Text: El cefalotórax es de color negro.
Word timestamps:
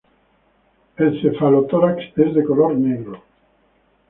El 0.97 1.21
cefalotórax 1.21 2.17
es 2.17 2.33
de 2.33 2.43
color 2.43 2.75
negro. 2.75 3.21